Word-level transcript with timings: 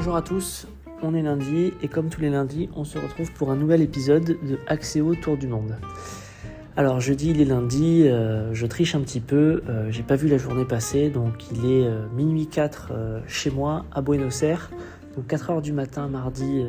bonjour 0.00 0.16
à 0.16 0.22
tous, 0.22 0.66
on 1.02 1.14
est 1.14 1.20
lundi 1.20 1.74
et 1.82 1.88
comme 1.88 2.08
tous 2.08 2.22
les 2.22 2.30
lundis, 2.30 2.70
on 2.74 2.84
se 2.84 2.96
retrouve 2.96 3.30
pour 3.32 3.50
un 3.50 3.54
nouvel 3.54 3.82
épisode 3.82 4.24
de 4.24 4.58
Axéo 4.66 5.14
Tour 5.14 5.36
du 5.36 5.46
Monde. 5.46 5.76
Alors 6.74 7.00
jeudi 7.00 7.32
il 7.32 7.40
est 7.42 7.44
lundi, 7.44 8.08
euh, 8.08 8.54
je 8.54 8.64
triche 8.64 8.94
un 8.94 9.02
petit 9.02 9.20
peu, 9.20 9.62
euh, 9.68 9.90
j'ai 9.90 10.02
pas 10.02 10.16
vu 10.16 10.26
la 10.28 10.38
journée 10.38 10.64
passer, 10.64 11.10
donc 11.10 11.50
il 11.52 11.66
est 11.66 11.84
euh, 11.84 12.08
minuit 12.16 12.46
4 12.46 12.92
chez 13.26 13.50
moi 13.50 13.84
à 13.92 14.00
Buenos 14.00 14.42
Aires, 14.42 14.70
donc 15.16 15.26
4 15.26 15.50
heures 15.50 15.60
du 15.60 15.74
matin 15.74 16.08
mardi 16.08 16.64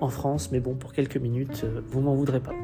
en 0.00 0.08
France, 0.08 0.50
mais 0.52 0.60
bon 0.60 0.74
pour 0.74 0.92
quelques 0.92 1.16
minutes, 1.16 1.66
vous 1.90 2.00
m'en 2.00 2.14
voudrez 2.14 2.38
pas. 2.38 2.54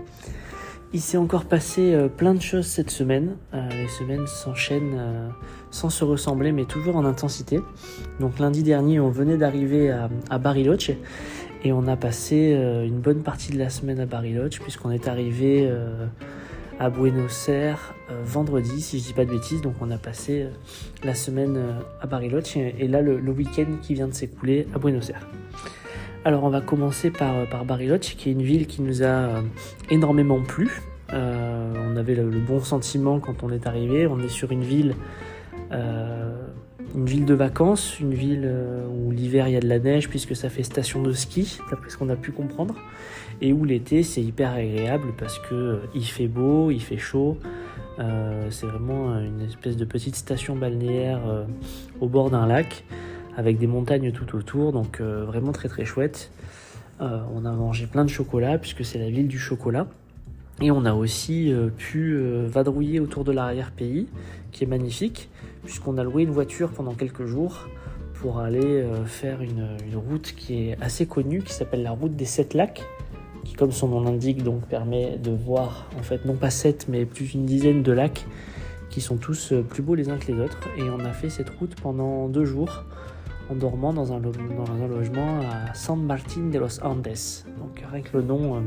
Il 0.94 1.00
s'est 1.00 1.18
encore 1.18 1.44
passé 1.44 2.08
plein 2.16 2.34
de 2.34 2.40
choses 2.40 2.66
cette 2.66 2.90
semaine, 2.90 3.36
les 3.52 3.88
semaines 3.88 4.28
s'enchaînent 4.28 5.32
sans 5.72 5.90
se 5.90 6.04
ressembler, 6.04 6.52
mais 6.52 6.66
toujours 6.66 6.94
en 6.94 7.04
intensité. 7.04 7.58
Donc 8.20 8.38
lundi 8.38 8.62
dernier, 8.62 9.00
on 9.00 9.10
venait 9.10 9.36
d'arriver 9.36 9.90
à, 10.30 10.38
Bariloche 10.38 10.92
et 11.64 11.72
on 11.72 11.86
a 11.88 11.96
passé 11.96 12.54
euh, 12.54 12.86
une 12.86 13.00
bonne 13.00 13.22
partie 13.22 13.52
de 13.52 13.58
la 13.58 13.70
semaine 13.70 13.98
à 13.98 14.06
Bariloche 14.06 14.60
puisqu'on 14.60 14.90
est 14.90 15.08
arrivé 15.08 15.66
euh, 15.66 16.06
à 16.78 16.90
Buenos 16.90 17.48
Aires 17.48 17.94
euh, 18.10 18.22
vendredi, 18.22 18.80
si 18.80 18.98
je 19.00 19.04
dis 19.04 19.12
pas 19.14 19.24
de 19.24 19.30
bêtises. 19.30 19.62
Donc 19.62 19.74
on 19.80 19.90
a 19.90 19.98
passé 19.98 20.46
la 21.02 21.14
semaine 21.14 21.58
à 22.00 22.06
Bariloche 22.06 22.56
et, 22.56 22.86
là 22.86 23.00
le, 23.00 23.18
week-end 23.32 23.66
qui 23.82 23.94
vient 23.94 24.08
de 24.08 24.14
s'écouler 24.14 24.68
à 24.74 24.78
Buenos 24.78 25.10
Aires. 25.10 25.26
Alors 26.24 26.44
on 26.44 26.50
va 26.50 26.60
commencer 26.60 27.10
par, 27.10 27.46
par 27.48 27.64
Bariloche, 27.64 28.16
qui 28.16 28.30
est 28.30 28.32
une 28.32 28.42
ville 28.42 28.66
qui 28.66 28.82
nous 28.82 29.02
a 29.02 29.42
énormément 29.90 30.40
plu. 30.40 30.80
on 31.12 31.96
avait 31.96 32.14
le, 32.14 32.24
bon 32.24 32.60
sentiment 32.60 33.20
quand 33.20 33.42
on 33.42 33.50
est 33.50 33.66
arrivé. 33.66 34.06
On 34.06 34.20
est 34.20 34.28
sur 34.28 34.50
une 34.50 34.62
ville 34.62 34.94
euh, 35.72 36.32
une 36.94 37.06
ville 37.06 37.24
de 37.24 37.34
vacances, 37.34 37.98
une 37.98 38.14
ville 38.14 38.44
euh, 38.44 38.86
où 38.86 39.10
l'hiver 39.10 39.48
il 39.48 39.54
y 39.54 39.56
a 39.56 39.60
de 39.60 39.68
la 39.68 39.80
neige 39.80 40.08
puisque 40.08 40.36
ça 40.36 40.48
fait 40.48 40.62
station 40.62 41.02
de 41.02 41.10
ski, 41.10 41.58
d'après 41.68 41.90
ce 41.90 41.96
qu'on 41.96 42.08
a 42.08 42.14
pu 42.14 42.30
comprendre, 42.30 42.76
et 43.40 43.52
où 43.52 43.64
l'été 43.64 44.04
c'est 44.04 44.22
hyper 44.22 44.52
agréable 44.52 45.08
parce 45.18 45.40
que 45.40 45.54
euh, 45.54 45.76
il 45.92 46.04
fait 46.04 46.28
beau, 46.28 46.70
il 46.70 46.80
fait 46.80 46.98
chaud. 46.98 47.36
c'est 48.50 48.66
vraiment 48.66 49.18
une 49.18 49.40
espèce 49.40 49.76
de 49.76 49.84
petite 49.84 50.14
station 50.14 50.54
balnéaire 50.56 51.20
au 52.00 52.08
bord 52.08 52.30
d'un 52.30 52.46
lac 52.46 52.84
avec 53.36 53.58
des 53.58 53.66
montagnes 53.66 54.12
tout 54.12 54.36
autour, 54.36 54.72
donc 54.72 55.00
vraiment 55.00 55.52
très 55.52 55.68
très 55.68 55.84
chouette. 55.84 56.30
on 57.00 57.44
a 57.44 57.52
mangé 57.52 57.86
plein 57.86 58.04
de 58.04 58.10
chocolat 58.10 58.58
puisque 58.58 58.84
c'est 58.84 58.98
la 58.98 59.10
ville 59.10 59.28
du 59.28 59.38
chocolat. 59.38 59.86
Et 60.60 60.70
on 60.70 60.84
a 60.84 60.94
aussi 60.94 61.52
pu 61.76 62.16
vadrouiller 62.46 63.00
autour 63.00 63.24
de 63.24 63.32
l'arrière-pays, 63.32 64.06
qui 64.52 64.64
est 64.64 64.68
magnifique 64.68 65.28
puisqu'on 65.64 65.98
a 65.98 66.04
loué 66.04 66.22
une 66.22 66.30
voiture 66.30 66.70
pendant 66.70 66.94
quelques 66.94 67.26
jours 67.26 67.66
pour 68.14 68.38
aller 68.40 68.64
euh, 68.64 69.04
faire 69.04 69.42
une, 69.42 69.66
route 69.94 70.34
qui 70.36 70.68
est 70.68 70.78
assez 70.80 71.06
connue, 71.06 71.42
qui 71.42 71.52
s'appelle 71.52 71.82
la 71.82 71.90
route 71.90 72.14
des 72.16 72.24
sept 72.24 72.54
lacs, 72.54 72.82
qui 73.44 73.54
comme 73.54 73.72
son 73.72 73.88
nom 73.88 74.00
l'indique 74.00 74.42
donc 74.42 74.62
permet 74.62 75.18
de 75.18 75.30
voir 75.30 75.86
en 75.98 76.02
fait 76.02 76.24
non 76.24 76.34
pas 76.34 76.50
sept 76.50 76.86
mais 76.88 77.04
plus 77.04 77.32
d'une 77.32 77.44
dizaine 77.44 77.82
de 77.82 77.92
lacs 77.92 78.24
qui 78.88 79.00
sont 79.00 79.16
tous 79.16 79.52
euh, 79.52 79.62
plus 79.62 79.82
beaux 79.82 79.94
les 79.94 80.08
uns 80.08 80.16
que 80.16 80.30
les 80.30 80.40
autres. 80.40 80.58
Et 80.78 80.82
on 80.82 81.00
a 81.00 81.12
fait 81.12 81.28
cette 81.28 81.50
route 81.50 81.74
pendant 81.80 82.28
deux 82.28 82.44
jours 82.44 82.84
en 83.50 83.54
dormant 83.54 83.92
dans 83.92 84.12
un, 84.12 84.20
logement 84.20 85.40
à 85.40 85.74
San 85.74 86.02
Martín 86.02 86.50
de 86.50 86.58
los 86.58 86.82
Andes. 86.82 87.08
Donc 87.58 87.84
rien 87.90 88.02
que 88.02 88.16
le 88.16 88.22
nom 88.22 88.56
euh, 88.56 88.60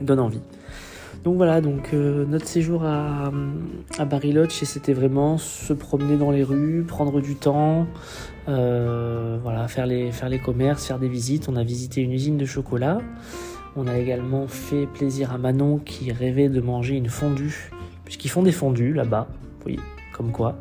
donne 0.00 0.20
envie. 0.20 0.42
Donc 1.24 1.36
voilà, 1.36 1.60
donc 1.60 1.90
euh, 1.92 2.24
notre 2.24 2.46
séjour 2.46 2.84
à, 2.84 3.30
à 3.98 4.04
Bariloche, 4.06 4.62
c'était 4.64 4.94
vraiment 4.94 5.36
se 5.36 5.74
promener 5.74 6.16
dans 6.16 6.30
les 6.30 6.42
rues, 6.42 6.82
prendre 6.86 7.20
du 7.20 7.34
temps, 7.34 7.86
euh, 8.48 9.38
voilà, 9.42 9.68
faire 9.68 9.86
les, 9.86 10.12
faire 10.12 10.30
les 10.30 10.38
commerces, 10.38 10.86
faire 10.86 10.98
des 10.98 11.08
visites. 11.08 11.48
On 11.48 11.56
a 11.56 11.64
visité 11.64 12.00
une 12.00 12.12
usine 12.12 12.38
de 12.38 12.46
chocolat. 12.46 12.98
On 13.76 13.86
a 13.86 13.98
également 13.98 14.46
fait 14.48 14.86
plaisir 14.86 15.32
à 15.32 15.38
Manon 15.38 15.78
qui 15.78 16.10
rêvait 16.10 16.48
de 16.48 16.60
manger 16.60 16.96
une 16.96 17.08
fondue, 17.08 17.70
puisqu'ils 18.04 18.30
font 18.30 18.42
des 18.42 18.52
fondues 18.52 18.94
là-bas, 18.94 19.28
oui, 19.66 19.78
comme 20.12 20.32
quoi. 20.32 20.56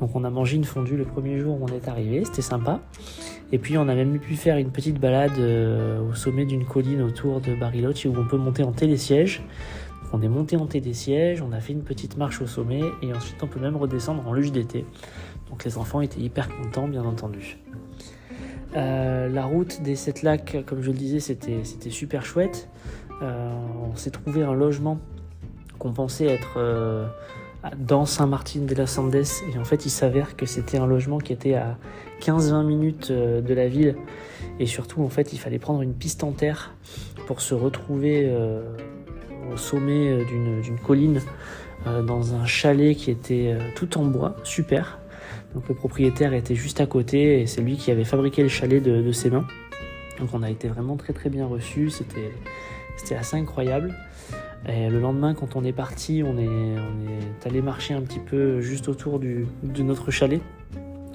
Donc 0.00 0.10
on 0.14 0.24
a 0.24 0.30
mangé 0.30 0.56
une 0.56 0.64
fondue 0.64 0.96
le 0.96 1.04
premier 1.04 1.38
jour 1.38 1.60
où 1.60 1.64
on 1.64 1.68
est 1.68 1.88
arrivé, 1.88 2.24
c'était 2.24 2.42
sympa. 2.42 2.80
Et 3.52 3.58
puis 3.58 3.78
on 3.78 3.88
a 3.88 3.94
même 3.94 4.18
pu 4.18 4.34
faire 4.34 4.56
une 4.56 4.70
petite 4.70 4.98
balade 4.98 5.38
euh, 5.38 6.00
au 6.00 6.14
sommet 6.14 6.44
d'une 6.44 6.64
colline 6.64 7.02
autour 7.02 7.40
de 7.40 7.54
Bariloche 7.54 8.06
où 8.06 8.14
on 8.16 8.26
peut 8.26 8.36
monter 8.36 8.64
en 8.64 8.72
télésiège. 8.72 9.42
On 10.12 10.22
est 10.22 10.28
monté 10.28 10.56
en 10.56 10.68
sièges, 10.92 11.42
on 11.42 11.50
a 11.52 11.58
fait 11.58 11.72
une 11.72 11.82
petite 11.82 12.16
marche 12.16 12.40
au 12.40 12.46
sommet 12.46 12.82
et 13.02 13.12
ensuite 13.12 13.42
on 13.42 13.48
peut 13.48 13.58
même 13.58 13.76
redescendre 13.76 14.26
en 14.28 14.32
luge 14.32 14.52
d'été. 14.52 14.86
Donc 15.50 15.64
les 15.64 15.76
enfants 15.76 16.00
étaient 16.02 16.20
hyper 16.20 16.48
contents, 16.48 16.86
bien 16.86 17.04
entendu. 17.04 17.58
Euh, 18.76 19.28
la 19.28 19.44
route 19.44 19.82
des 19.82 19.96
sept 19.96 20.22
lacs, 20.22 20.64
comme 20.66 20.82
je 20.82 20.90
le 20.92 20.96
disais, 20.96 21.18
c'était 21.18 21.90
super 21.90 22.24
chouette. 22.24 22.68
Euh, 23.22 23.50
on 23.82 23.96
s'est 23.96 24.10
trouvé 24.10 24.44
un 24.44 24.54
logement 24.54 25.00
qu'on 25.78 25.92
pensait 25.92 26.26
être 26.26 26.58
dans 27.78 28.04
Saint-Martin 28.04 28.60
de 28.60 28.74
la 28.74 28.86
Sandes 28.86 29.14
et 29.14 29.58
en 29.58 29.64
fait 29.64 29.86
il 29.86 29.90
s'avère 29.90 30.36
que 30.36 30.46
c'était 30.46 30.78
un 30.78 30.86
logement 30.86 31.18
qui 31.18 31.32
était 31.32 31.54
à 31.54 31.78
15-20 32.20 32.66
minutes 32.66 33.12
de 33.12 33.54
la 33.54 33.68
ville 33.68 33.96
et 34.60 34.66
surtout 34.66 35.02
en 35.02 35.08
fait 35.08 35.32
il 35.32 35.38
fallait 35.38 35.58
prendre 35.58 35.82
une 35.82 35.94
piste 35.94 36.24
en 36.24 36.32
terre 36.32 36.74
pour 37.26 37.40
se 37.40 37.54
retrouver 37.54 38.30
au 39.52 39.56
sommet 39.56 40.08
euh, 40.08 40.24
d'une 40.24 40.78
colline 40.78 41.20
euh, 41.86 42.02
dans 42.02 42.34
un 42.34 42.46
chalet 42.46 42.96
qui 42.96 43.10
était 43.10 43.54
euh, 43.54 43.60
tout 43.74 43.98
en 43.98 44.04
bois, 44.04 44.36
super. 44.44 44.98
Donc 45.54 45.68
le 45.68 45.74
propriétaire 45.74 46.32
était 46.34 46.54
juste 46.54 46.80
à 46.80 46.86
côté 46.86 47.40
et 47.40 47.46
c'est 47.46 47.60
lui 47.60 47.76
qui 47.76 47.90
avait 47.90 48.04
fabriqué 48.04 48.42
le 48.42 48.48
chalet 48.48 48.82
de, 48.82 49.12
ses 49.12 49.30
mains. 49.30 49.46
Donc 50.18 50.30
on 50.32 50.42
a 50.42 50.50
été 50.50 50.68
vraiment 50.68 50.96
très 50.96 51.12
très 51.12 51.30
bien 51.30 51.46
reçus, 51.46 51.90
c'était 51.90 53.14
assez 53.14 53.36
incroyable. 53.36 53.94
Le 54.66 54.98
lendemain, 54.98 55.34
quand 55.34 55.56
on 55.56 55.64
est 55.64 55.72
parti, 55.72 56.22
on 56.24 56.38
est, 56.38 57.46
allé 57.46 57.60
marcher 57.60 57.94
un 57.94 58.00
petit 58.00 58.18
peu 58.18 58.60
juste 58.60 58.88
autour 58.88 59.18
de 59.18 59.82
notre 59.82 60.10
chalet 60.10 60.40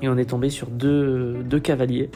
et 0.01 0.07
on 0.07 0.17
est 0.17 0.29
tombé 0.29 0.49
sur 0.49 0.67
deux, 0.67 1.59
cavaliers, 1.61 2.09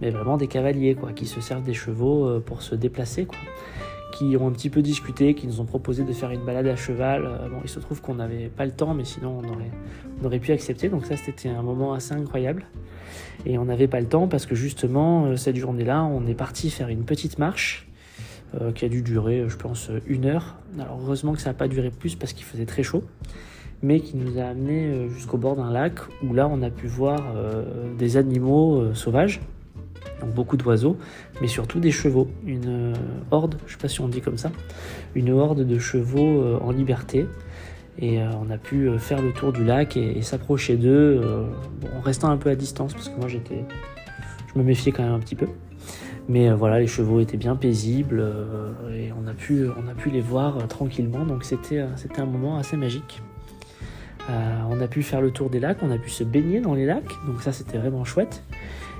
mais 0.00 0.10
vraiment 0.10 0.36
des 0.36 0.46
cavaliers 0.46 0.94
quoi, 0.94 1.12
qui 1.12 1.26
se 1.26 1.40
servent 1.40 1.64
des 1.64 1.74
chevaux 1.74 2.40
pour 2.40 2.62
se 2.62 2.74
déplacer 2.74 3.26
quoi 3.26 3.38
qui 4.12 4.36
ont 4.36 4.46
un 4.46 4.52
petit 4.52 4.70
peu 4.70 4.82
discuté, 4.82 5.34
qui 5.34 5.46
nous 5.46 5.60
ont 5.60 5.64
proposé 5.64 6.04
de 6.04 6.12
faire 6.12 6.30
une 6.30 6.44
balade 6.44 6.66
à 6.68 6.76
cheval. 6.76 7.24
Euh, 7.24 7.48
bon, 7.48 7.56
il 7.64 7.68
se 7.68 7.80
trouve 7.80 8.00
qu'on 8.00 8.14
n'avait 8.14 8.48
pas 8.48 8.64
le 8.64 8.70
temps, 8.70 8.94
mais 8.94 9.04
sinon 9.04 9.40
on 9.42 9.48
aurait, 9.48 9.70
on 10.20 10.24
aurait 10.26 10.38
pu 10.38 10.52
accepter. 10.52 10.88
Donc 10.88 11.06
ça, 11.06 11.16
c'était 11.16 11.48
un 11.48 11.62
moment 11.62 11.94
assez 11.94 12.12
incroyable. 12.12 12.66
Et 13.46 13.58
on 13.58 13.64
n'avait 13.64 13.88
pas 13.88 14.00
le 14.00 14.06
temps 14.06 14.28
parce 14.28 14.46
que 14.46 14.54
justement, 14.54 15.24
euh, 15.24 15.36
cette 15.36 15.56
journée-là, 15.56 16.04
on 16.04 16.26
est 16.26 16.34
parti 16.34 16.70
faire 16.70 16.88
une 16.88 17.04
petite 17.04 17.38
marche 17.38 17.88
euh, 18.60 18.72
qui 18.72 18.84
a 18.84 18.88
dû 18.88 19.02
durer, 19.02 19.44
je 19.48 19.56
pense, 19.56 19.90
une 20.06 20.26
heure. 20.26 20.56
Alors 20.78 21.00
heureusement 21.02 21.32
que 21.32 21.40
ça 21.40 21.50
n'a 21.50 21.54
pas 21.54 21.68
duré 21.68 21.90
plus 21.90 22.14
parce 22.14 22.32
qu'il 22.32 22.44
faisait 22.44 22.66
très 22.66 22.82
chaud, 22.82 23.04
mais 23.82 24.00
qui 24.00 24.16
nous 24.16 24.38
a 24.38 24.44
amené 24.44 25.08
jusqu'au 25.10 25.38
bord 25.38 25.56
d'un 25.56 25.70
lac 25.70 25.94
où 26.22 26.34
là, 26.34 26.48
on 26.48 26.62
a 26.62 26.70
pu 26.70 26.86
voir 26.86 27.34
des 27.98 28.16
animaux 28.16 28.94
sauvages 28.94 29.40
donc 30.22 30.34
beaucoup 30.34 30.56
d'oiseaux, 30.56 30.96
mais 31.40 31.48
surtout 31.48 31.80
des 31.80 31.90
chevaux, 31.90 32.28
une 32.46 32.92
euh, 32.92 32.94
horde, 33.30 33.56
je 33.66 33.72
ne 33.72 33.76
sais 33.76 33.82
pas 33.82 33.88
si 33.88 34.00
on 34.00 34.08
dit 34.08 34.20
comme 34.20 34.38
ça, 34.38 34.52
une 35.14 35.30
horde 35.30 35.66
de 35.66 35.78
chevaux 35.78 36.42
euh, 36.42 36.58
en 36.60 36.70
liberté. 36.70 37.26
Et 37.98 38.22
euh, 38.22 38.30
on 38.40 38.50
a 38.50 38.56
pu 38.56 38.88
faire 38.98 39.20
le 39.20 39.32
tour 39.32 39.52
du 39.52 39.64
lac 39.64 39.96
et, 39.96 40.22
s'approcher 40.22 40.76
d'eux, 40.76 41.20
en 41.94 42.00
restant 42.00 42.30
un 42.30 42.38
peu 42.38 42.48
à 42.48 42.54
distance, 42.54 42.94
parce 42.94 43.10
que 43.10 43.18
moi 43.18 43.28
j'étais, 43.28 43.64
je 44.52 44.58
me 44.58 44.64
méfiais 44.64 44.92
quand 44.92 45.02
même 45.02 45.12
un 45.12 45.18
petit 45.18 45.34
peu. 45.34 45.46
Mais 46.28 46.50
voilà, 46.52 46.78
les 46.78 46.86
chevaux 46.86 47.20
étaient 47.20 47.36
bien 47.36 47.56
paisibles 47.56 48.24
et 48.94 49.10
on 49.12 49.26
a 49.26 49.34
pu, 49.34 49.66
on 49.66 49.88
a 49.90 49.94
pu 49.94 50.08
les 50.08 50.20
voir 50.20 50.66
tranquillement, 50.68 51.26
donc 51.26 51.44
c'était, 51.44 51.84
c'était 51.96 52.20
un 52.20 52.26
moment 52.26 52.58
assez 52.58 52.76
magique. 52.76 53.20
on 54.28 54.80
a 54.80 54.86
pu 54.86 55.02
faire 55.02 55.20
le 55.20 55.32
tour 55.32 55.50
des 55.50 55.58
lacs, 55.58 55.78
on 55.82 55.90
a 55.90 55.98
pu 55.98 56.10
se 56.10 56.22
baigner 56.22 56.60
dans 56.60 56.74
les 56.74 56.86
lacs, 56.86 57.10
donc 57.26 57.42
ça 57.42 57.50
c'était 57.50 57.76
vraiment 57.76 58.04
chouette. 58.04 58.44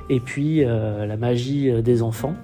Et 0.09 0.21
puis 0.21 0.65
euh, 0.65 1.07
la 1.07 1.17
magie 1.17 1.71
euh, 1.71 1.83
des 1.83 2.03
enfants. 2.03 2.35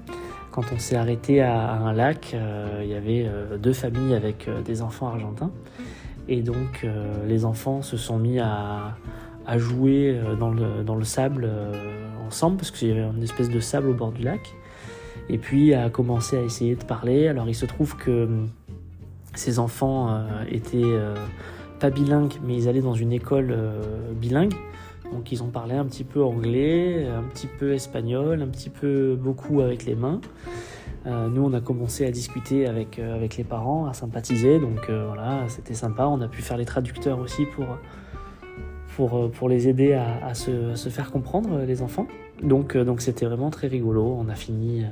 Quand 0.50 0.64
on 0.74 0.78
s'est 0.78 0.96
arrêté 0.96 1.40
à, 1.42 1.72
un 1.72 1.92
lac, 1.92 2.32
euh, 2.34 2.80
il 2.82 2.88
y 2.88 2.94
avait 2.94 3.30
deux 3.60 3.72
familles 3.72 4.14
avec 4.14 4.48
des 4.64 4.82
enfants 4.82 5.06
argentins. 5.06 5.52
Et 6.26 6.40
donc 6.42 6.84
les 7.26 7.44
enfants 7.44 7.80
se 7.80 7.96
sont 7.96 8.18
mis 8.18 8.40
à, 8.40 8.96
jouer 9.56 10.20
dans 10.40 10.50
le, 10.50 10.82
dans 10.84 10.96
le 10.96 11.04
sable 11.04 11.48
ensemble, 12.26 12.56
parce 12.56 12.72
qu'il 12.72 12.88
y 12.88 12.90
avait 12.90 13.02
une 13.02 13.22
espèce 13.22 13.50
de 13.50 13.60
sable 13.60 13.90
au 13.90 13.94
bord 13.94 14.10
du 14.10 14.22
lac. 14.22 14.40
Et 15.28 15.38
puis 15.38 15.74
à 15.74 15.90
commencer 15.90 16.38
à 16.38 16.42
essayer 16.42 16.74
de 16.74 16.84
parler. 16.84 17.28
Alors 17.28 17.48
il 17.48 17.54
se 17.54 17.66
trouve 17.66 17.96
que 17.96 18.24
hum, 18.24 18.48
ces 19.34 19.58
enfants 19.58 20.24
étaient 20.50 20.96
pas 21.78 21.90
bilingues, 21.90 22.34
mais 22.44 22.56
ils 22.56 22.68
allaient 22.68 22.80
dans 22.80 22.94
une 22.94 23.12
école 23.12 23.56
bilingue. 24.16 24.54
Donc 25.12 25.30
ils 25.30 25.42
ont 25.42 25.48
parlé 25.48 25.74
un 25.74 25.84
petit 25.84 26.02
peu 26.02 26.24
anglais, 26.24 27.06
un 27.06 27.22
petit 27.22 27.46
peu 27.46 27.72
espagnol, 27.72 28.42
un 28.42 28.48
petit 28.48 28.70
peu 28.70 29.16
beaucoup 29.20 29.60
avec 29.60 29.84
les 29.84 29.94
mains. 29.94 30.20
Euh, 31.06 31.28
nous, 31.28 31.42
on 31.42 31.52
a 31.54 31.60
commencé 31.60 32.06
à 32.06 32.10
discuter 32.10 32.66
avec, 32.66 32.98
euh, 32.98 33.14
avec 33.14 33.36
les 33.36 33.44
parents, 33.44 33.86
à 33.86 33.94
sympathiser. 33.94 34.58
Donc 34.58 34.88
euh, 34.88 35.06
voilà, 35.06 35.44
c'était 35.48 35.74
sympa. 35.74 36.06
On 36.06 36.20
a 36.20 36.28
pu 36.28 36.42
faire 36.42 36.56
les 36.56 36.64
traducteurs 36.64 37.18
aussi 37.18 37.44
pour, 37.46 37.66
pour, 38.96 39.30
pour 39.30 39.48
les 39.48 39.68
aider 39.68 39.94
à, 39.94 40.34
se, 40.34 40.74
faire 40.90 41.10
comprendre, 41.10 41.60
les 41.60 41.82
enfants. 41.82 42.06
Donc 42.42 42.76
donc 42.76 43.00
c'était 43.00 43.26
vraiment 43.26 43.50
très 43.50 43.68
rigolo. 43.68 44.16
On 44.18 44.28
a 44.28 44.34
fini 44.34 44.84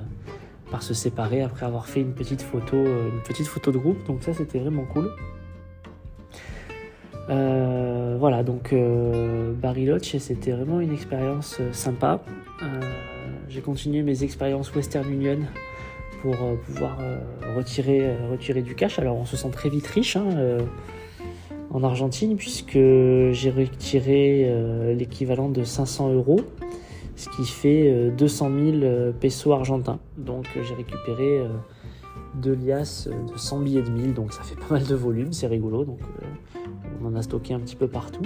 par 0.71 0.83
se 0.83 0.95
séparer 0.95 1.43
après 1.43 1.67
avoir 1.67 1.87
fait 1.87 2.01
une 2.01 2.13
petite 2.13 2.43
photo, 2.43 2.77
une 2.77 3.23
petite 3.25 3.47
photo 3.47 3.71
de 3.73 3.79
groupe. 3.79 4.05
Donc 4.07 4.23
ça 4.23 4.35
c'était 4.35 4.59
vraiment 4.59 4.85
cool. 4.85 5.11
voilà, 7.29 8.43
donc 8.43 8.75
Bariloche, 9.61 10.17
c'était 10.19 10.53
vraiment 10.53 10.81
une 10.81 10.93
expérience 10.93 11.61
sympa. 11.73 12.23
J'ai 13.49 13.61
continué 13.61 14.03
mes 14.03 14.25
expériences 14.25 14.75
Western 14.75 15.11
Union 15.13 15.39
pour 16.23 16.37
pouvoir 16.67 16.99
retirer, 17.57 18.17
retirer 18.31 18.63
du 18.63 18.75
cash. 18.75 18.99
Alors 18.99 19.17
on 19.17 19.25
se 19.25 19.37
sent 19.37 19.51
très 19.51 19.69
vite 19.69 19.87
riche. 19.87 20.17
Hein, 20.17 20.59
en 21.71 21.83
Argentine 21.83 22.37
puisque 22.37 22.73
j'ai 22.73 23.51
retiré 23.51 24.47
euh, 24.47 24.95
l'équivalent 24.95 25.49
de 25.49 25.65
500 25.65 26.13
euros, 26.15 26.41
ce 27.17 27.29
qui 27.31 27.45
fait 27.45 28.11
200 28.17 28.51
euh, 28.51 28.81
000 28.81 29.13
pesos 29.19 29.53
argentins. 29.53 29.99
Donc 30.19 30.47
j'ai 30.55 30.75
récupéré 30.75 31.41
euh, 31.41 31.49
deux 32.35 32.55
liasses 32.55 33.09
de 33.09 33.37
100 33.37 33.61
billets 33.61 33.83
de 33.83 33.91
1000, 33.91 34.15
donc 34.15 34.33
ça 34.33 34.43
fait 34.43 34.55
pas 34.55 34.75
mal 34.75 34.85
de 34.85 34.95
volume, 34.95 35.33
c'est 35.33 35.47
rigolo. 35.47 35.85
Donc 35.85 35.99
on 37.03 37.07
en 37.07 37.17
a 37.17 37.23
stocké 37.23 37.55
un 37.55 37.61
petit 37.61 37.77
peu 37.77 37.89
partout. 37.89 38.23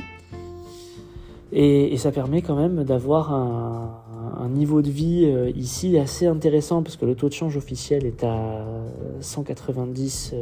Et, 1.52 1.96
ça 1.96 2.12
permet 2.12 2.42
quand 2.42 2.54
même 2.54 2.84
d'avoir 2.84 3.32
un, 3.32 4.04
un, 4.38 4.48
niveau 4.48 4.82
de 4.82 4.90
vie 4.90 5.26
ici 5.56 5.98
assez 5.98 6.26
intéressant 6.26 6.84
parce 6.84 6.96
que 6.96 7.04
le 7.04 7.16
taux 7.16 7.28
de 7.28 7.32
change 7.32 7.56
officiel 7.56 8.06
est 8.06 8.22
à 8.22 8.64
190 9.20 10.34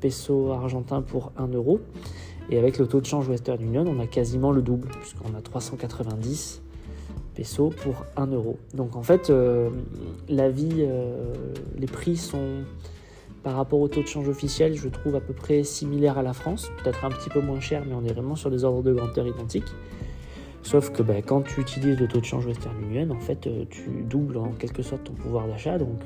pesos 0.00 0.50
argentins 0.50 1.02
pour 1.02 1.32
1 1.36 1.48
euro. 1.48 1.80
Et 2.48 2.58
avec 2.58 2.78
le 2.78 2.86
taux 2.86 3.00
de 3.00 3.06
change 3.06 3.28
Western 3.28 3.62
Union, 3.62 3.84
on 3.86 4.00
a 4.00 4.06
quasiment 4.06 4.50
le 4.50 4.62
double, 4.62 4.88
puisqu'on 4.88 5.36
a 5.36 5.42
390 5.42 6.62
pesos 7.34 7.70
pour 7.82 8.04
1 8.16 8.26
euro. 8.28 8.58
Donc 8.74 8.96
en 8.96 9.02
fait, 9.02 9.30
euh, 9.30 9.70
la 10.28 10.50
vie, 10.50 10.78
euh, 10.80 11.34
les 11.78 11.86
prix 11.86 12.16
sont 12.16 12.64
par 13.42 13.56
rapport 13.56 13.80
au 13.80 13.88
taux 13.88 14.02
de 14.02 14.06
change 14.06 14.28
officiel, 14.28 14.74
je 14.74 14.88
trouve 14.88 15.16
à 15.16 15.20
peu 15.20 15.32
près 15.32 15.62
similaires 15.64 16.18
à 16.18 16.22
la 16.22 16.34
France, 16.34 16.70
peut-être 16.82 17.06
un 17.06 17.08
petit 17.08 17.30
peu 17.30 17.40
moins 17.40 17.60
cher, 17.60 17.84
mais 17.86 17.94
on 17.94 18.04
est 18.04 18.12
vraiment 18.12 18.36
sur 18.36 18.50
des 18.50 18.64
ordres 18.64 18.82
de 18.82 18.92
grandeur 18.92 19.26
identiques. 19.26 19.72
Sauf 20.62 20.92
que 20.92 21.02
ben, 21.02 21.22
quand 21.22 21.40
tu 21.40 21.62
utilises 21.62 21.98
le 21.98 22.06
taux 22.06 22.20
de 22.20 22.24
change 22.26 22.44
Western 22.44 22.76
Union, 22.82 23.10
en 23.10 23.20
fait, 23.20 23.46
euh, 23.46 23.64
tu 23.70 24.04
doubles 24.04 24.36
en 24.36 24.50
quelque 24.50 24.82
sorte 24.82 25.04
ton 25.04 25.14
pouvoir 25.14 25.46
d'achat, 25.48 25.78
donc 25.78 26.00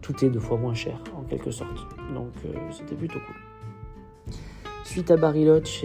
tout 0.00 0.24
est 0.24 0.30
deux 0.30 0.40
fois 0.40 0.58
moins 0.58 0.74
cher 0.74 0.98
en 1.16 1.22
quelque 1.22 1.52
sorte. 1.52 1.86
Donc 2.12 2.32
c'était 2.72 2.96
plutôt 2.96 3.20
cool. 3.20 4.34
Suite 4.82 5.12
à 5.12 5.16
Bariloche, 5.16 5.82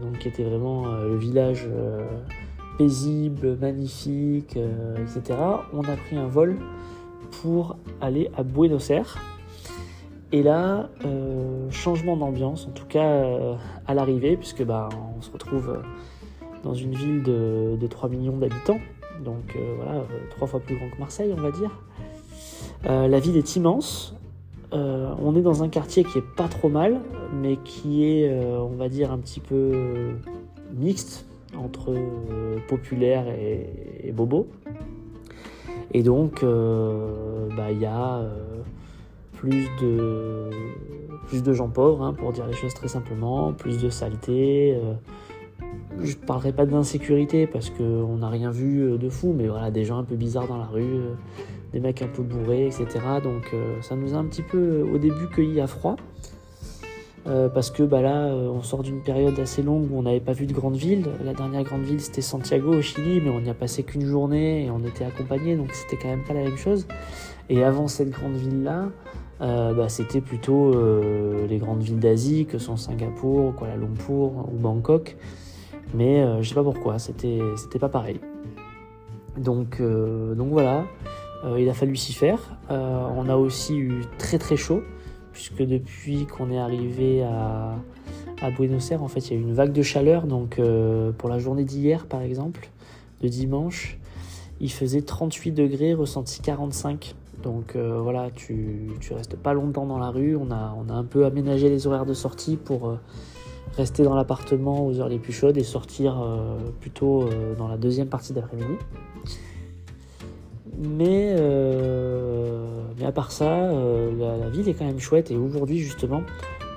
donc, 0.00 0.18
qui 0.20 0.28
était 0.28 0.44
vraiment 0.44 0.86
le 0.86 1.16
village 1.16 1.68
paisible, 2.82 3.56
magnifique, 3.60 4.56
euh, 4.56 4.96
etc., 4.96 5.38
on 5.72 5.82
a 5.84 5.96
pris 5.96 6.16
un 6.16 6.26
vol 6.26 6.56
pour 7.42 7.76
aller 8.00 8.28
à 8.36 8.42
Buenos 8.42 8.90
Aires. 8.90 9.18
Et 10.32 10.42
là, 10.42 10.88
changement 11.70 12.16
d'ambiance, 12.16 12.66
en 12.66 12.70
tout 12.70 12.86
cas 12.86 13.22
à 13.86 13.92
l'arrivée, 13.92 14.38
puisque 14.38 14.64
bah, 14.64 14.88
on 15.18 15.20
se 15.20 15.30
retrouve 15.30 15.78
dans 16.64 16.72
une 16.72 16.94
ville 16.94 17.22
de, 17.22 17.76
de 17.78 17.86
3 17.86 18.08
millions 18.08 18.38
d'habitants, 18.38 18.80
donc 19.22 19.58
voilà, 19.76 20.00
trois 20.30 20.48
fois 20.48 20.60
plus 20.60 20.76
grand 20.76 20.88
que 20.88 20.98
Marseille, 20.98 21.34
on 21.36 21.40
va 21.40 21.50
dire. 21.50 21.70
la 22.84 23.20
ville 23.20 23.36
est 23.36 23.56
immense, 23.56 24.14
euh, 24.72 25.12
on 25.22 25.36
est 25.36 25.42
dans 25.42 25.62
un 25.62 25.68
quartier 25.68 26.02
qui 26.02 26.18
est 26.18 26.34
pas 26.36 26.48
trop 26.48 26.68
mal, 26.68 27.00
mais 27.34 27.56
qui 27.56 28.04
est, 28.04 28.30
euh, 28.30 28.58
on 28.58 28.76
va 28.76 28.88
dire, 28.88 29.12
un 29.12 29.18
petit 29.18 29.40
peu 29.40 30.14
mixte 30.74 31.26
entre 31.56 31.92
euh, 31.92 32.58
populaire 32.68 33.26
et, 33.28 34.12
bobo. 34.12 34.48
Et 35.94 36.02
donc, 36.02 36.42
bah, 36.42 37.70
il 37.70 37.78
y 37.78 37.86
a 37.86 38.22
plus 39.32 39.68
de 39.80 40.50
plus 41.26 41.42
de 41.42 41.52
gens 41.52 41.68
pauvres, 41.68 42.02
hein, 42.02 42.14
pour 42.14 42.32
dire 42.32 42.46
les 42.46 42.54
choses 42.54 42.74
très 42.74 42.88
simplement, 42.88 43.52
plus 43.52 43.80
de 43.80 43.90
saleté. 43.90 44.78
je 46.00 46.16
ne 46.16 46.26
parlerai 46.26 46.52
pas 46.52 46.66
d'insécurité 46.66 47.46
parce 47.46 47.70
qu'on 47.70 48.16
n'a 48.16 48.28
rien 48.28 48.50
vu 48.50 48.98
de 48.98 49.08
fou, 49.08 49.34
mais 49.36 49.48
voilà, 49.48 49.70
des 49.70 49.84
gens 49.84 49.98
un 49.98 50.04
peu 50.04 50.16
bizarres 50.16 50.48
dans 50.48 50.58
la 50.58 50.66
rue, 50.66 51.00
des 51.72 51.80
mecs 51.80 52.02
un 52.02 52.08
peu 52.08 52.22
bourrés, 52.22 52.66
etc. 52.66 52.86
Donc 53.22 53.50
euh, 53.54 53.80
ça 53.80 53.96
nous 53.96 54.14
a 54.14 54.18
un 54.18 54.24
petit 54.24 54.42
peu 54.42 54.58
euh, 54.58 54.94
au 54.94 54.98
début 54.98 55.26
cueilli 55.28 55.60
à 55.60 55.66
froid. 55.66 55.96
Euh, 57.26 57.48
parce 57.48 57.70
que 57.70 57.84
bah 57.84 58.02
là, 58.02 58.26
on 58.34 58.62
sort 58.62 58.82
d'une 58.82 59.00
période 59.00 59.38
assez 59.38 59.62
longue 59.62 59.90
où 59.92 59.98
on 59.98 60.02
n'avait 60.02 60.20
pas 60.20 60.32
vu 60.32 60.46
de 60.46 60.52
grande 60.52 60.76
ville. 60.76 61.06
La 61.24 61.34
dernière 61.34 61.62
grande 61.62 61.82
ville, 61.82 62.00
c'était 62.00 62.20
Santiago 62.20 62.74
au 62.74 62.82
Chili, 62.82 63.20
mais 63.22 63.30
on 63.30 63.40
n'y 63.40 63.50
a 63.50 63.54
passé 63.54 63.84
qu'une 63.84 64.04
journée 64.04 64.64
et 64.64 64.70
on 64.70 64.80
était 64.80 65.04
accompagné, 65.04 65.56
donc 65.56 65.72
c'était 65.72 65.96
quand 65.96 66.08
même 66.08 66.24
pas 66.24 66.34
la 66.34 66.42
même 66.42 66.56
chose. 66.56 66.86
Et 67.48 67.62
avant 67.62 67.86
cette 67.86 68.10
grande 68.10 68.34
ville-là, 68.34 68.88
bah, 69.40 69.88
c'était 69.88 70.20
plutôt 70.20 70.72
les 71.48 71.58
grandes 71.58 71.82
villes 71.82 71.98
d'Asie, 72.00 72.46
que 72.46 72.58
sont 72.58 72.76
Singapour, 72.76 73.54
Kuala 73.56 73.76
Lumpur 73.76 74.48
ou 74.52 74.58
Bangkok. 74.58 75.16
Mais 75.94 76.24
je 76.42 76.48
sais 76.48 76.54
pas 76.54 76.64
pourquoi, 76.64 76.98
c'était 76.98 77.40
pas 77.80 77.88
pareil. 77.88 78.20
Donc, 79.36 79.80
donc 79.80 80.48
voilà. 80.48 80.84
Euh, 81.44 81.60
il 81.60 81.68
a 81.68 81.74
fallu 81.74 81.96
s'y 81.96 82.12
faire. 82.12 82.38
Euh, 82.70 83.04
on 83.16 83.28
a 83.28 83.36
aussi 83.36 83.76
eu 83.78 84.02
très 84.18 84.38
très 84.38 84.56
chaud, 84.56 84.82
puisque 85.32 85.62
depuis 85.62 86.26
qu'on 86.26 86.50
est 86.50 86.58
arrivé 86.58 87.22
à, 87.22 87.76
Buenos 88.56 88.90
Aires, 88.90 89.04
en 89.04 89.08
fait, 89.08 89.28
il 89.28 89.34
y 89.34 89.36
a 89.36 89.40
eu 89.40 89.42
une 89.42 89.54
vague 89.54 89.72
de 89.72 89.82
chaleur. 89.82 90.26
Donc, 90.26 90.58
euh, 90.58 91.12
pour 91.12 91.28
la 91.28 91.38
journée 91.38 91.64
d'hier, 91.64 92.06
par 92.06 92.22
exemple, 92.22 92.70
de 93.20 93.28
dimanche, 93.28 93.98
il 94.60 94.72
faisait 94.72 95.02
38 95.02 95.52
degrés, 95.52 95.94
ressenti 95.94 96.40
45. 96.40 97.14
Donc 97.42 97.76
voilà, 97.76 98.30
tu, 98.30 98.90
tu 99.00 99.14
restes 99.14 99.36
pas 99.36 99.52
longtemps 99.52 99.86
dans 99.86 99.98
la 99.98 100.10
rue. 100.10 100.36
On 100.36 100.52
a, 100.52 100.76
un 100.90 101.04
peu 101.04 101.24
aménagé 101.24 101.68
les 101.68 101.88
horaires 101.88 102.06
de 102.06 102.14
sortie 102.14 102.56
pour 102.56 102.96
rester 103.76 104.04
dans 104.04 104.14
l'appartement 104.14 104.86
aux 104.86 105.00
heures 105.00 105.08
les 105.08 105.18
plus 105.18 105.32
chaudes 105.32 105.56
et 105.56 105.64
sortir 105.64 106.24
plutôt 106.80 107.28
dans 107.58 107.66
la 107.66 107.76
deuxième 107.76 108.06
partie 108.06 108.32
d'après-midi. 108.32 108.76
Euh, 110.72 110.88
mais 110.88 111.31
à 113.12 113.14
part 113.14 113.30
ça, 113.30 113.44
euh, 113.44 114.38
la, 114.40 114.48
ville 114.48 114.70
est 114.70 114.72
quand 114.72 114.86
même 114.86 114.98
chouette. 114.98 115.30
Et 115.30 115.36
aujourd'hui, 115.36 115.80
justement, 115.80 116.22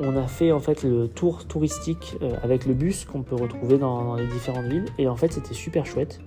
on 0.01 0.17
a 0.17 0.27
fait 0.27 0.51
en 0.51 0.59
fait 0.59 0.83
le 0.83 1.07
tour 1.07 1.45
touristique 1.45 2.17
euh, 2.21 2.35
avec 2.43 2.65
le 2.65 2.73
bus 2.73 3.05
qu'on 3.05 3.21
peut 3.21 3.37
retrouver 3.37 3.77
dans, 3.77 4.15
les 4.15 4.27
différentes 4.27 4.65
villes. 4.65 4.83
Et 4.97 5.07
en 5.07 5.15
fait, 5.15 5.31
c'était 5.31 5.53
super 5.53 5.85
chouette 5.85 6.19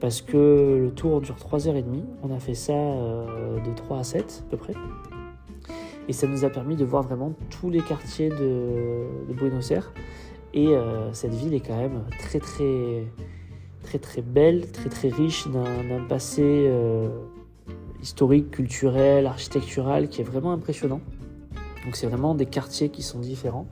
parce 0.00 0.20
que 0.20 0.80
le 0.82 0.90
tour 0.90 1.20
dure 1.20 1.36
3h30. 1.36 1.84
On 2.24 2.34
a 2.34 2.40
fait 2.40 2.54
ça 2.54 2.72
de 2.72 3.74
3 3.76 4.00
à 4.00 4.02
7 4.02 4.42
à 4.48 4.50
peu 4.50 4.56
près. 4.56 4.74
Et 6.08 6.12
ça 6.12 6.26
nous 6.26 6.44
a 6.44 6.50
permis 6.50 6.74
de 6.74 6.84
voir 6.84 7.04
vraiment 7.04 7.32
tous 7.48 7.70
les 7.70 7.82
quartiers 7.82 8.30
de, 8.30 9.28
de 9.28 9.32
Buenos 9.32 9.70
Aires. 9.70 9.92
Et 10.54 10.68
cette 11.12 11.34
ville 11.34 11.54
est 11.54 11.60
quand 11.60 11.76
même 11.76 12.02
très 12.18 12.40
très 12.40 13.04
très 13.84 13.98
très 13.98 14.22
belle, 14.22 14.70
très 14.72 14.88
très 14.88 15.08
riche 15.08 15.46
d'un 15.48 16.04
passé 16.08 16.42
euh, 16.42 17.08
historique, 18.06 18.52
culturel, 18.52 19.26
architectural 19.26 20.08
qui 20.08 20.20
est 20.20 20.24
vraiment 20.24 20.52
impressionnant. 20.52 21.00
Donc 21.84 21.96
c'est 21.96 22.06
vraiment 22.06 22.36
des 22.36 22.46
quartiers 22.46 22.88
qui 22.88 23.02
sont 23.02 23.18
différents. 23.18 23.66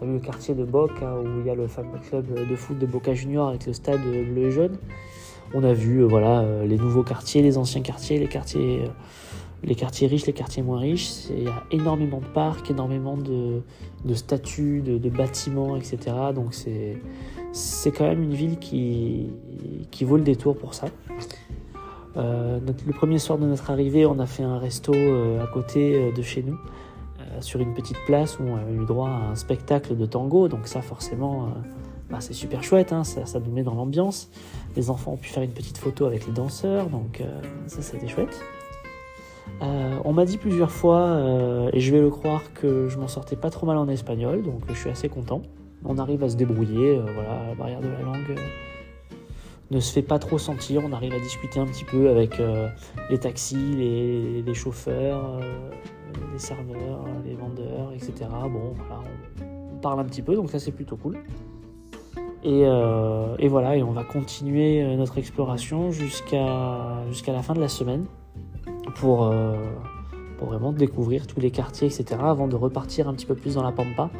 On 0.00 0.06
a 0.06 0.10
eu 0.10 0.12
le 0.14 0.20
quartier 0.20 0.54
de 0.54 0.64
Boca 0.64 1.16
où 1.18 1.40
il 1.40 1.46
y 1.46 1.50
a 1.50 1.56
le 1.56 1.66
fameux 1.66 1.98
club 2.08 2.26
de 2.48 2.56
foot 2.56 2.78
de 2.78 2.86
Boca 2.86 3.12
Junior 3.12 3.48
avec 3.48 3.66
le 3.66 3.72
stade 3.72 4.02
bleu 4.02 4.46
et 4.46 4.50
jaune. 4.52 4.78
On 5.52 5.64
a 5.64 5.72
vu 5.72 5.98
euh, 5.98 6.06
voilà 6.06 6.42
euh, 6.42 6.64
les 6.64 6.76
nouveaux 6.76 7.02
quartiers, 7.02 7.42
les 7.42 7.58
anciens 7.58 7.82
quartiers, 7.82 8.20
les 8.20 8.28
quartiers 8.28 8.84
les 9.64 9.74
quartiers 9.74 10.06
riches, 10.06 10.26
les 10.26 10.32
quartiers 10.32 10.62
moins 10.62 10.78
riches. 10.78 11.28
Il 11.30 11.42
y 11.42 11.48
a 11.48 11.64
énormément 11.72 12.20
de 12.20 12.26
parcs, 12.26 12.70
énormément 12.70 13.16
de, 13.16 13.62
statues, 14.14 14.80
de, 14.80 15.10
bâtiments, 15.10 15.76
etc. 15.76 15.98
Donc 16.32 16.54
c'est, 16.54 16.98
c'est 17.52 17.90
quand 17.90 18.04
même 18.04 18.22
une 18.22 18.34
ville 18.34 18.58
qui, 18.58 19.30
qui 19.90 20.04
vaut 20.04 20.18
le 20.18 20.22
détour 20.22 20.56
pour 20.56 20.74
ça. 20.74 20.86
Euh, 22.16 22.60
le 22.86 22.92
premier 22.92 23.18
soir 23.18 23.38
de 23.38 23.46
notre 23.46 23.70
arrivée, 23.70 24.06
on 24.06 24.18
a 24.18 24.26
fait 24.26 24.42
un 24.42 24.58
resto 24.58 24.94
euh, 24.94 25.42
à 25.42 25.46
côté 25.46 25.94
euh, 25.94 26.12
de 26.12 26.22
chez 26.22 26.42
nous, 26.42 26.58
sur 27.40 27.60
une 27.60 27.74
petite 27.74 27.98
place 28.06 28.38
où 28.38 28.44
on 28.44 28.56
a 28.56 28.70
eu 28.70 28.86
droit 28.86 29.10
à 29.10 29.30
un 29.30 29.34
spectacle 29.34 29.94
de 29.94 30.06
tango. 30.06 30.48
Donc 30.48 30.66
ça, 30.66 30.80
forcément, 30.80 31.52
bah, 32.08 32.18
c'est 32.20 32.32
super 32.32 32.62
chouette, 32.62 32.94
hein, 32.94 33.04
ça, 33.04 33.40
nous 33.40 33.52
met 33.52 33.62
dans 33.62 33.74
l'ambiance. 33.74 34.30
Les 34.74 34.88
enfants 34.88 35.12
ont 35.12 35.16
pu 35.18 35.28
faire 35.28 35.42
une 35.42 35.50
petite 35.50 35.76
photo 35.76 36.06
avec 36.06 36.26
les 36.26 36.32
danseurs, 36.32 36.86
donc 36.86 37.22
ça, 37.66 37.82
c'était 37.82 38.08
chouette. 38.08 38.40
On 39.60 40.14
m'a 40.14 40.24
dit 40.24 40.38
plusieurs 40.38 40.70
fois, 40.70 41.20
et 41.74 41.80
je 41.80 41.92
vais 41.92 42.00
le 42.00 42.08
croire, 42.08 42.40
que 42.54 42.88
je 42.88 42.96
m'en 42.96 43.08
sortais 43.08 43.36
pas 43.36 43.50
trop 43.50 43.66
mal 43.66 43.76
en 43.76 43.88
espagnol, 43.88 44.42
donc 44.42 44.62
je 44.68 44.78
suis 44.78 44.90
assez 44.90 45.10
content. 45.10 45.42
On 45.84 45.98
arrive 45.98 46.24
à 46.24 46.30
se 46.30 46.36
débrouiller, 46.36 46.98
voilà, 46.98 47.48
la 47.48 47.54
barrière 47.54 47.80
de 47.80 47.88
la 47.88 48.00
langue 48.00 48.34
ne 49.70 49.80
se 49.80 49.92
fait 49.92 50.02
pas 50.02 50.18
trop 50.18 50.38
sentir, 50.38 50.82
on 50.84 50.92
arrive 50.92 51.12
à 51.14 51.18
discuter 51.18 51.58
un 51.58 51.66
petit 51.66 51.84
peu 51.84 52.08
avec 52.08 52.40
les 53.10 53.18
taxis, 53.18 53.56
les, 53.56 54.54
chauffeurs, 54.54 55.40
les 56.32 56.38
serveurs, 56.38 57.04
les 57.24 57.34
vendeurs, 57.34 57.92
etc. 57.92 58.12
Bon, 58.50 58.74
voilà, 58.76 59.00
on, 59.72 59.76
parle 59.78 60.00
un 60.00 60.04
petit 60.04 60.22
peu, 60.22 60.34
donc 60.34 60.50
ça 60.50 60.58
c'est 60.58 60.72
plutôt 60.72 60.96
cool. 60.96 61.18
Et, 62.44 62.60
et, 62.60 63.48
voilà, 63.48 63.76
et 63.76 63.82
on 63.82 63.92
va 63.92 64.04
continuer 64.04 64.96
notre 64.96 65.18
exploration 65.18 65.90
jusqu'à 65.90 67.02
la 67.28 67.42
fin 67.42 67.54
de 67.54 67.60
la 67.60 67.68
semaine 67.68 68.04
pour 68.94 69.32
vraiment 70.40 70.72
découvrir 70.72 71.26
tous 71.26 71.40
les 71.40 71.50
quartiers, 71.50 71.88
etc., 71.88 72.20
avant 72.20 72.46
de 72.46 72.56
repartir 72.56 73.08
un 73.08 73.14
petit 73.14 73.26
peu 73.26 73.34
plus 73.34 73.54
dans 73.54 73.62
la 73.62 73.72
pampa 73.72 74.10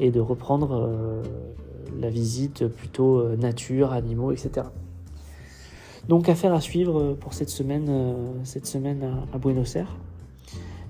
et 0.00 0.10
de 0.10 0.20
reprendre 0.20 1.22
la 2.00 2.10
visite 2.10 2.66
plutôt 2.66 3.36
nature, 3.36 3.92
animaux, 3.92 4.32
etc. 4.32 4.66
Donc 6.08 6.28
affaire 6.28 6.52
à 6.52 6.60
suivre 6.60 7.14
pour 7.14 7.32
cette 7.34 7.48
semaine, 7.48 7.90
cette 8.44 8.66
semaine 8.66 9.04
à 9.32 9.38
Buenos 9.38 9.76
Aires. 9.76 9.96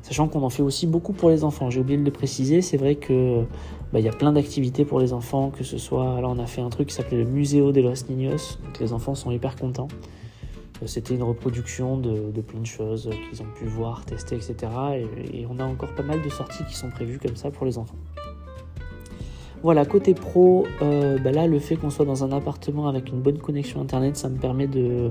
Sachant 0.03 0.29
qu'on 0.29 0.43
en 0.43 0.51
fait 0.51 0.63
aussi 0.63 0.87
beaucoup 0.87 1.15
pour 1.15 1.31
les 1.31 1.45
enfants. 1.45 1.71
J'ai 1.71 1.81
oublié 1.81 1.99
de 1.99 2.05
le 2.05 2.11
préciser, 2.11 2.61
c'est 2.61 2.77
vrai 2.77 2.97
que 2.97 3.45
bah, 3.91 4.01
y 4.01 4.09
a 4.09 4.13
plein 4.13 4.33
d'activités 4.33 4.85
pour 4.85 5.01
les 5.01 5.15
enfants, 5.15 5.51
que 5.51 5.65
ce 5.65 5.79
soit. 5.79 6.17
Alors 6.17 6.33
on 6.33 6.39
a 6.39 6.47
fait 6.47 6.61
un 6.61 6.69
truc 6.69 6.89
qui 6.89 6.95
s'appelait 6.95 7.19
le 7.19 7.25
Museo 7.25 7.73
de 7.73 7.81
los 7.81 7.95
Niños, 8.11 8.59
donc 8.65 8.81
les 8.81 8.93
enfants 8.93 9.15
sont 9.15 9.31
hyper 9.31 9.57
contents. 9.57 9.89
Euh, 10.83 10.87
c'était 10.87 11.15
une 11.15 11.23
reproduction 11.23 11.97
de, 11.97 12.41
plein 12.41 12.61
de 12.61 12.67
choses 12.67 13.09
qu'ils 13.31 13.43
ont 13.43 13.51
pu 13.57 13.65
voir, 13.67 14.05
tester, 14.05 14.37
etc. 14.37 14.57
Et, 15.33 15.47
on 15.49 15.59
a 15.59 15.65
encore 15.65 15.95
pas 15.95 16.03
mal 16.03 16.21
de 16.23 16.29
sorties 16.29 16.65
qui 16.69 16.75
sont 16.75 16.91
prévues 16.91 17.19
comme 17.19 17.37
ça 17.37 17.51
pour 17.51 17.65
les 17.65 17.79
enfants. 17.79 17.97
Voilà, 19.65 19.87
côté 19.87 20.13
pro, 20.13 20.67
euh, 20.83 21.17
bah 21.19 21.33
là, 21.33 21.47
le 21.47 21.59
fait 21.59 21.77
qu'on 21.77 21.89
soit 21.89 22.05
dans 22.05 22.23
un 22.23 22.33
appartement 22.33 22.87
avec 22.87 23.09
une 23.09 23.23
bonne 23.23 23.39
connexion 23.39 23.81
internet, 23.81 24.15
ça 24.15 24.29
me 24.29 24.37
permet 24.37 24.67
de, 24.67 25.11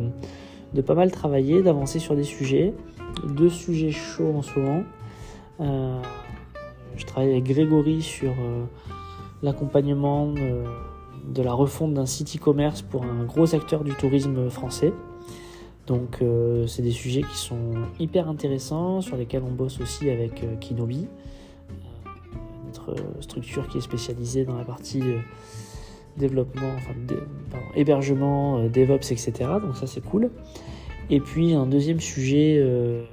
pas 0.86 0.94
mal 0.94 1.10
travailler, 1.10 1.64
d'avancer 1.64 1.98
sur 1.98 2.16
des 2.16 2.24
sujets 2.24 2.72
deux 3.28 3.50
sujets 3.50 3.90
chauds 3.90 4.36
en 4.36 4.44
ce 4.44 4.60
moment. 4.60 4.84
Euh, 5.60 6.00
je 6.96 7.04
travaille 7.04 7.32
avec 7.32 7.46
Grégory 7.46 8.04
sur 8.04 8.30
euh, 8.30 8.66
l'accompagnement 9.42 10.28
de 10.28 11.42
la 11.42 11.54
refonte 11.54 11.96
d'un 11.96 12.06
site 12.06 12.36
e-commerce 12.36 12.84
pour 12.84 13.06
un 13.06 13.24
gros 13.24 13.56
acteur 13.56 13.84
du 13.84 13.96
tourisme 13.96 14.52
français. 14.52 14.94
Donc 15.88 16.24
c'est 16.68 16.84
des 16.84 16.92
sujets 16.92 17.24
qui 17.24 17.38
sont 17.38 17.74
hyper 18.00 18.30
intéressants, 18.30 19.02
sur 19.02 19.18
lesquels 19.18 19.42
on 19.44 19.52
bosse 19.52 19.82
aussi 19.82 20.12
avec 20.12 20.46
Kinobi, 20.60 21.08
notre 22.74 22.96
structure 23.22 23.68
qui 23.68 23.78
est 23.78 23.82
spécialisée 23.82 24.46
dans 24.46 24.58
la 24.58 24.66
partie 24.66 25.02
développement, 26.18 26.72
enfin, 26.76 26.94
hébergement, 27.76 28.64
DevOps, 28.68 29.12
etc. 29.12 29.34
Donc 29.62 29.76
ça 29.76 29.88
c'est 29.88 30.04
cool. 30.04 30.30
Et 31.10 31.20
puis 31.20 31.54
un 31.54 31.66
deuxième 31.66 32.00
sujet 32.00 32.58
euh, 32.60 33.04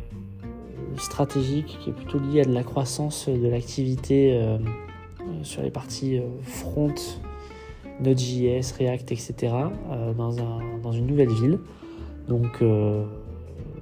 stratégique 0.96 1.78
qui 1.80 1.90
est 1.90 1.92
plutôt 1.92 2.18
lié 2.18 2.42
à 2.42 2.44
de 2.44 2.52
la 2.52 2.62
croissance 2.62 3.28
de 3.28 3.48
l'activité 3.48 4.32
euh, 4.34 4.58
sur 5.42 5.62
les 5.62 5.70
parties 5.70 6.18
euh, 6.18 6.22
front, 6.42 6.94
Node.js, 8.00 8.72
React, 8.78 9.12
etc. 9.12 9.52
dans, 10.16 10.32
dans, 10.82 10.92
une 10.92 11.06
nouvelle 11.06 11.28
ville. 11.28 11.58
Donc 12.28 12.62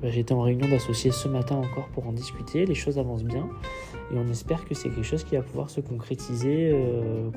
j'étais 0.02 0.33
en 0.33 0.43
réunion 0.43 0.69
d'associés 0.69 1.11
ce 1.11 1.28
matin 1.28 1.57
encore 1.57 1.88
pour 1.88 2.07
en 2.07 2.12
discuter. 2.12 2.67
Les 2.67 2.75
choses 2.75 2.99
avancent 2.99 3.25
bien 3.25 3.49
et 4.12 4.17
on 4.17 4.28
espère 4.31 4.64
que 4.64 4.75
c'est 4.75 4.88
quelque 4.88 5.02
chose 5.02 5.25
qui 5.25 5.37
va 5.37 5.43
pouvoir 5.43 5.71
se 5.71 5.81
concrétiser 5.81 6.75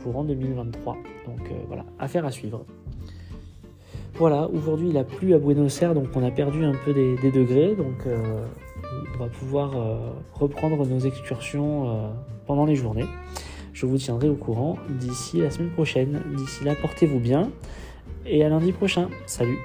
courant 0.03 0.24
2023. 0.24 0.98
Donc 1.25 1.51
voilà, 1.68 1.86
affaire 2.00 2.25
à 2.25 2.32
suivre. 2.32 2.65
Voilà, 4.15 4.50
aujourd'hui 4.50 4.89
il 4.89 4.98
a 4.98 5.03
plu 5.03 5.34
à 5.34 5.39
Buenos 5.39 5.82
Aires, 5.82 5.96
donc 5.96 6.10
on 6.15 6.24
a 6.24 6.32
perdu 6.32 6.63
un 6.63 6.75
peu 6.86 6.94
des, 6.94 7.32
degrés, 7.32 7.75
donc 7.75 8.06
euh, 8.06 8.46
on 9.15 9.18
va 9.18 9.27
pouvoir 9.30 9.75
euh, 9.75 10.12
reprendre 10.34 10.86
nos 10.86 11.00
excursions 11.00 11.89
euh, 11.89 12.10
pendant 12.46 12.65
les 12.65 12.75
journées. 12.75 13.08
Je 13.74 13.86
vous 13.86 13.98
tiendrai 13.98 14.30
au 14.30 14.36
courant 14.36 14.77
d'ici 14.89 15.39
la 15.39 15.50
semaine 15.50 15.72
prochaine. 15.72 16.22
D'ici 16.36 16.63
là, 16.63 16.75
portez-vous 16.75 17.20
bien 17.20 17.50
et 18.25 18.44
à 18.44 18.50
lundi 18.50 18.74
prochain. 18.74 19.10
Salut 19.25 19.58